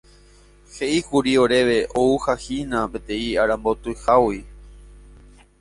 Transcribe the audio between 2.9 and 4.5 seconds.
peteĩ arambotyhágui.